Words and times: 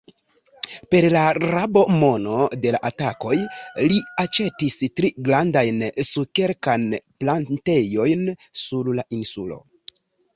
Per 0.93 1.05
la 1.15 1.23
rabo-mono 1.41 2.37
de 2.63 2.71
la 2.75 2.79
atakoj 2.89 3.37
li 3.91 3.99
aĉetis 4.23 4.77
tri 5.01 5.11
grandajn 5.27 5.77
sukerkan-plantejojn 6.09 8.25
sur 8.63 8.91
la 9.01 9.07
insulo. 9.19 9.59